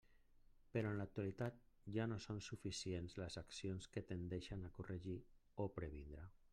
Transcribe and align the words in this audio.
Però 0.77 0.93
en 0.93 1.01
l'actualitat 1.01 1.59
ja 1.97 2.07
no 2.13 2.17
són 2.25 2.41
suficients 2.47 3.15
les 3.23 3.39
accions 3.45 3.89
que 3.97 4.07
tendeixen 4.15 4.65
a 4.71 4.75
corregir 4.79 5.19
o 5.67 5.73
previndre. 5.81 6.31